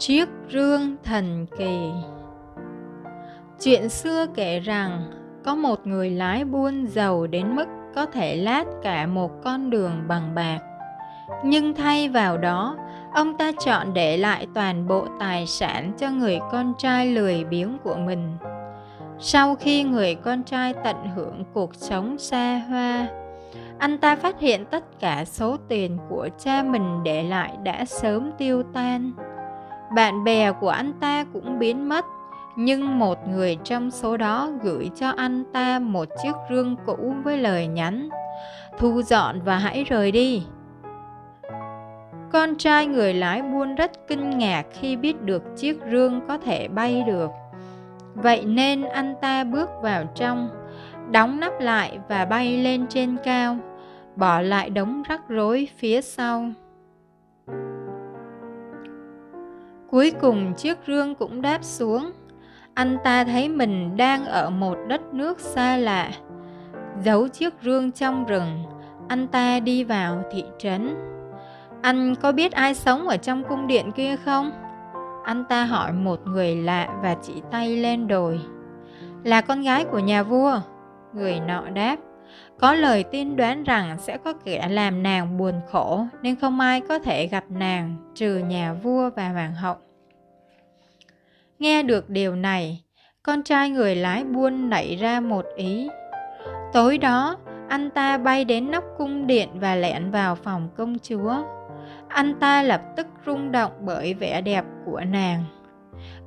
[0.00, 1.90] Chiếc rương thần kỳ
[3.60, 5.10] Chuyện xưa kể rằng
[5.44, 9.92] có một người lái buôn giàu đến mức có thể lát cả một con đường
[10.08, 10.58] bằng bạc.
[11.44, 12.76] Nhưng thay vào đó,
[13.14, 17.78] ông ta chọn để lại toàn bộ tài sản cho người con trai lười biếng
[17.84, 18.36] của mình.
[19.18, 23.06] Sau khi người con trai tận hưởng cuộc sống xa hoa,
[23.78, 28.30] anh ta phát hiện tất cả số tiền của cha mình để lại đã sớm
[28.38, 29.12] tiêu tan
[29.94, 32.04] bạn bè của anh ta cũng biến mất,
[32.56, 37.38] nhưng một người trong số đó gửi cho anh ta một chiếc rương cũ với
[37.38, 38.08] lời nhắn,
[38.78, 40.42] thu dọn và hãy rời đi.
[42.32, 46.68] Con trai người lái buôn rất kinh ngạc khi biết được chiếc rương có thể
[46.68, 47.30] bay được.
[48.14, 50.48] Vậy nên anh ta bước vào trong,
[51.10, 53.56] đóng nắp lại và bay lên trên cao,
[54.16, 56.44] bỏ lại đống rắc rối phía sau.
[59.90, 62.10] Cuối cùng chiếc rương cũng đáp xuống.
[62.74, 66.10] Anh ta thấy mình đang ở một đất nước xa lạ.
[67.04, 68.64] Giấu chiếc rương trong rừng,
[69.08, 70.96] anh ta đi vào thị trấn.
[71.82, 74.50] Anh có biết ai sống ở trong cung điện kia không?
[75.24, 78.40] Anh ta hỏi một người lạ và chỉ tay lên đồi.
[79.24, 80.60] Là con gái của nhà vua.
[81.12, 81.96] Người nọ đáp.
[82.58, 86.80] Có lời tin đoán rằng sẽ có kẻ làm nàng buồn khổ nên không ai
[86.80, 89.76] có thể gặp nàng trừ nhà vua và hoàng hậu.
[91.58, 92.82] Nghe được điều này,
[93.22, 95.88] con trai người lái buôn nảy ra một ý.
[96.72, 97.36] Tối đó,
[97.68, 101.34] anh ta bay đến nóc cung điện và lẻn vào phòng công chúa.
[102.08, 105.44] Anh ta lập tức rung động bởi vẻ đẹp của nàng.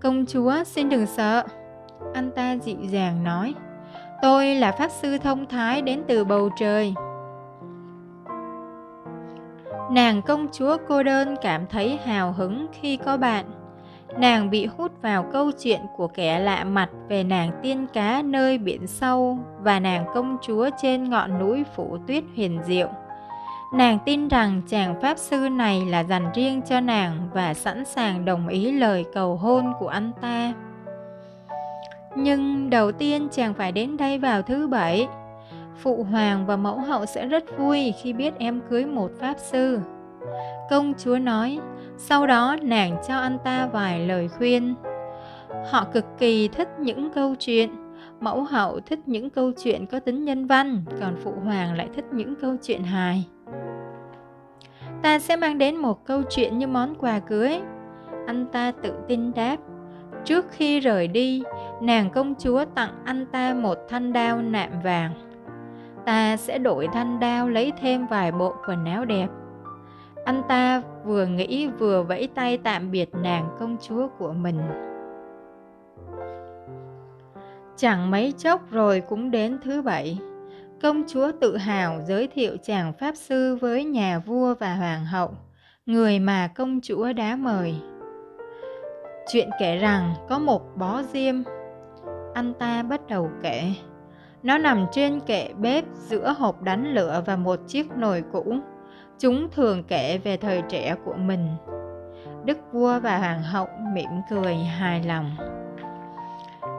[0.00, 1.44] Công chúa xin đừng sợ.
[2.14, 3.54] Anh ta dịu dàng nói.
[4.22, 6.94] Tôi là pháp sư thông thái đến từ bầu trời.
[9.90, 13.44] Nàng công chúa cô đơn cảm thấy hào hứng khi có bạn.
[14.18, 18.58] Nàng bị hút vào câu chuyện của kẻ lạ mặt về nàng tiên cá nơi
[18.58, 22.88] biển sâu và nàng công chúa trên ngọn núi phủ tuyết huyền diệu.
[23.74, 28.24] Nàng tin rằng chàng pháp sư này là dành riêng cho nàng và sẵn sàng
[28.24, 30.52] đồng ý lời cầu hôn của anh ta.
[32.16, 35.08] Nhưng đầu tiên chàng phải đến đây vào thứ bảy.
[35.76, 39.78] Phụ hoàng và mẫu hậu sẽ rất vui khi biết em cưới một pháp sư.
[40.70, 41.58] Công chúa nói,
[41.96, 44.74] sau đó nàng cho anh ta vài lời khuyên.
[45.70, 47.70] Họ cực kỳ thích những câu chuyện,
[48.20, 52.04] mẫu hậu thích những câu chuyện có tính nhân văn, còn phụ hoàng lại thích
[52.12, 53.24] những câu chuyện hài.
[55.02, 57.60] Ta sẽ mang đến một câu chuyện như món quà cưới.
[58.26, 59.56] Anh ta tự tin đáp.
[60.24, 61.42] Trước khi rời đi,
[61.82, 65.14] nàng công chúa tặng anh ta một thanh đao nạm vàng.
[66.06, 69.28] Ta sẽ đổi thanh đao lấy thêm vài bộ quần áo đẹp.
[70.24, 74.60] Anh ta vừa nghĩ vừa vẫy tay tạm biệt nàng công chúa của mình.
[77.76, 80.18] Chẳng mấy chốc rồi cũng đến thứ bảy.
[80.82, 85.30] Công chúa tự hào giới thiệu chàng pháp sư với nhà vua và hoàng hậu,
[85.86, 87.74] người mà công chúa đã mời.
[89.32, 91.34] Chuyện kể rằng có một bó diêm.
[92.34, 93.72] Anh ta bắt đầu kể.
[94.42, 98.56] Nó nằm trên kệ bếp giữa hộp đánh lửa và một chiếc nồi cũ.
[99.18, 101.48] Chúng thường kể về thời trẻ của mình.
[102.44, 105.36] Đức vua và hoàng hậu mỉm cười hài lòng.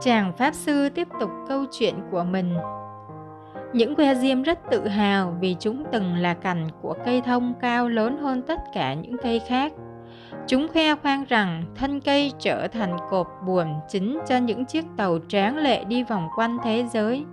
[0.00, 2.54] Chàng pháp sư tiếp tục câu chuyện của mình.
[3.72, 7.88] Những que diêm rất tự hào vì chúng từng là cành của cây thông cao
[7.88, 9.72] lớn hơn tất cả những cây khác.
[10.46, 15.18] Chúng khoe khoang rằng thân cây trở thành cột buồm chính cho những chiếc tàu
[15.28, 17.24] tráng lệ đi vòng quanh thế giới.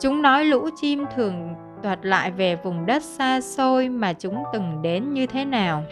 [0.00, 4.82] Chúng nói lũ chim thường toạt lại về vùng đất xa xôi mà chúng từng
[4.82, 5.82] đến như thế nào.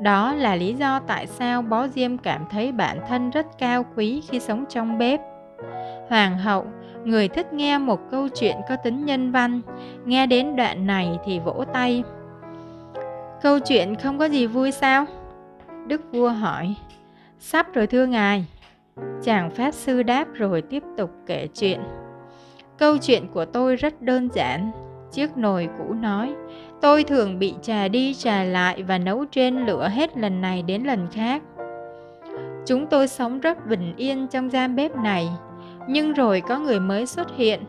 [0.00, 4.22] Đó là lý do tại sao bó diêm cảm thấy bản thân rất cao quý
[4.28, 5.20] khi sống trong bếp.
[6.08, 6.66] Hoàng hậu,
[7.04, 9.60] người thích nghe một câu chuyện có tính nhân văn,
[10.04, 12.02] nghe đến đoạn này thì vỗ tay.
[13.42, 15.06] Câu chuyện không có gì vui sao?
[15.86, 16.74] Đức vua hỏi.
[17.38, 18.46] Sắp rồi thưa ngài.
[19.22, 21.80] Chàng pháp sư đáp rồi tiếp tục kể chuyện.
[22.78, 24.72] Câu chuyện của tôi rất đơn giản,
[25.12, 26.34] Chiếc nồi cũ nói,
[26.80, 30.82] tôi thường bị trà đi trà lại và nấu trên lửa hết lần này đến
[30.82, 31.42] lần khác.
[32.66, 35.28] Chúng tôi sống rất bình yên trong gian bếp này,
[35.88, 37.60] nhưng rồi có người mới xuất hiện,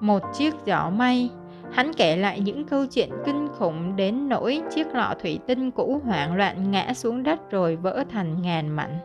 [0.00, 1.30] một chiếc giỏ may.
[1.72, 6.00] Hắn kể lại những câu chuyện kinh khủng đến nỗi chiếc lọ thủy tinh cũ
[6.04, 8.98] hoảng loạn ngã xuống đất rồi vỡ thành ngàn mảnh.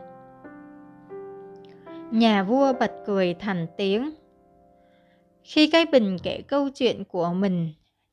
[2.10, 4.10] Nhà vua bật cười thành tiếng.
[5.42, 7.68] Khi cái bình kể câu chuyện của mình,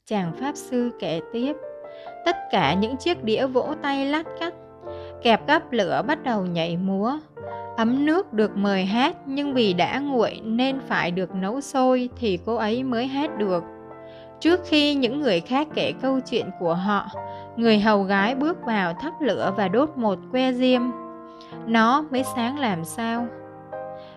[0.05, 1.53] chàng pháp sư kể tiếp
[2.25, 4.53] tất cả những chiếc đĩa vỗ tay lát cắt
[5.23, 7.19] Kẹp gắp lửa bắt đầu nhảy múa.
[7.77, 12.39] Ấm nước được mời hát nhưng vì đã nguội nên phải được nấu sôi thì
[12.45, 13.63] cô ấy mới hát được.
[14.39, 17.07] Trước khi những người khác kể câu chuyện của họ,
[17.55, 20.81] người hầu gái bước vào thắp lửa và đốt một que diêm.
[21.67, 23.27] Nó mới sáng làm sao?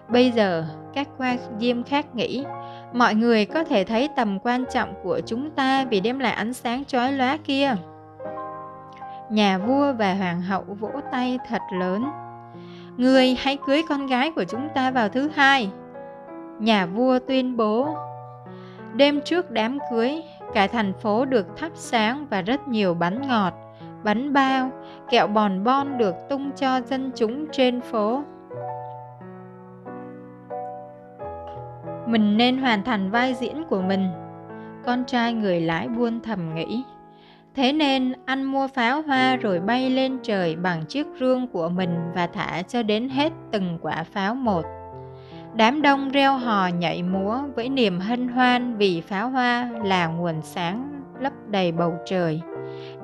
[0.09, 2.45] Bây giờ, các que diêm khác nghĩ,
[2.93, 6.53] mọi người có thể thấy tầm quan trọng của chúng ta vì đem lại ánh
[6.53, 7.75] sáng chói lóa kia.
[9.31, 12.05] Nhà vua và hoàng hậu vỗ tay thật lớn.
[12.97, 15.71] Người hãy cưới con gái của chúng ta vào thứ hai.
[16.59, 17.89] Nhà vua tuyên bố.
[18.97, 20.23] Đêm trước đám cưới,
[20.55, 23.55] cả thành phố được thắp sáng và rất nhiều bánh ngọt,
[24.05, 24.71] bánh bao,
[25.11, 28.23] kẹo bòn bon được tung cho dân chúng trên phố.
[32.07, 34.09] Mình nên hoàn thành vai diễn của mình.
[34.85, 36.85] Con trai người lái buôn thầm nghĩ.
[37.55, 41.97] Thế nên anh mua pháo hoa rồi bay lên trời bằng chiếc rương của mình
[42.15, 44.63] và thả cho đến hết từng quả pháo một.
[45.55, 50.43] Đám đông reo hò nhảy múa với niềm hân hoan vì pháo hoa là nguồn
[50.43, 52.41] sáng lấp đầy bầu trời,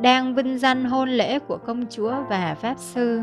[0.00, 3.20] đang vinh danh hôn lễ của công chúa và pháp sư.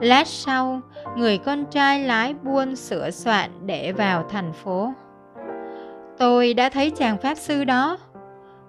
[0.00, 0.80] Lát sau,
[1.16, 4.92] người con trai lái buôn sửa soạn để vào thành phố.
[6.18, 7.98] Tôi đã thấy chàng pháp sư đó.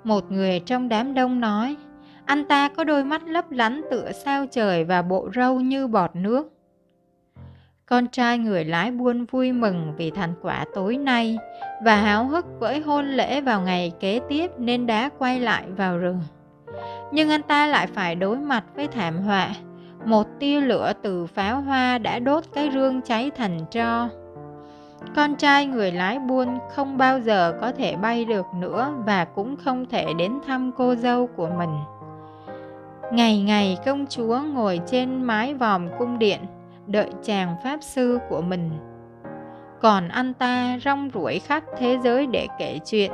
[0.03, 1.75] Một người trong đám đông nói,
[2.25, 6.15] anh ta có đôi mắt lấp lánh tựa sao trời và bộ râu như bọt
[6.15, 6.53] nước.
[7.89, 11.37] Con trai người lái buôn vui mừng vì thành quả tối nay
[11.83, 15.97] và háo hức với hôn lễ vào ngày kế tiếp nên đã quay lại vào
[15.97, 16.19] rừng.
[17.11, 19.49] Nhưng anh ta lại phải đối mặt với thảm họa.
[20.05, 24.09] Một tia lửa từ pháo hoa đã đốt cái rương cháy thành tro.
[25.15, 29.55] Con trai người lái buôn không bao giờ có thể bay được nữa và cũng
[29.55, 31.79] không thể đến thăm cô dâu của mình.
[33.11, 36.39] Ngày ngày công chúa ngồi trên mái vòm cung điện
[36.91, 38.69] đợi chàng pháp sư của mình.
[39.81, 43.11] Còn anh ta rong ruổi khắp thế giới để kể chuyện.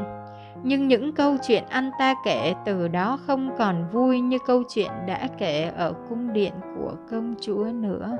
[0.63, 4.91] Nhưng những câu chuyện anh ta kể từ đó không còn vui như câu chuyện
[5.07, 8.17] đã kể ở cung điện của công chúa nữa.